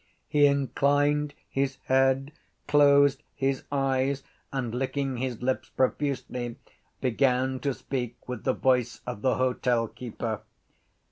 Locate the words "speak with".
7.71-8.43